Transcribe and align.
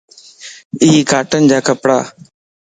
يي 0.81 0.93
ڪاٽن 1.11 1.41
جا 1.49 1.59
ڪپڙان 1.67 2.03